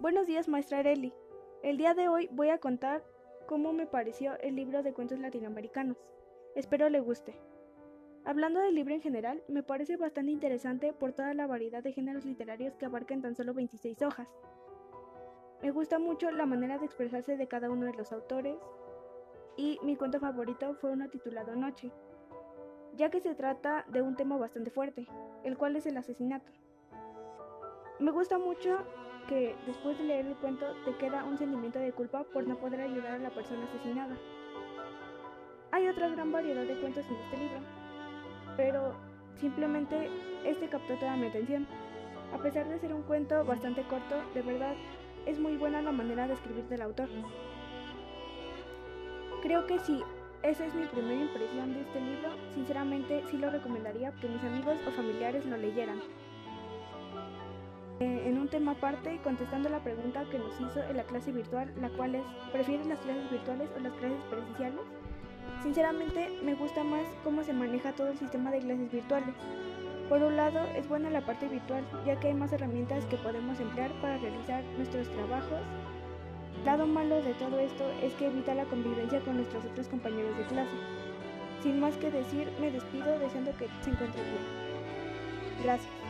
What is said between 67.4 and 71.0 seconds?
se maneja todo el sistema de clases virtuales. Por un lado, es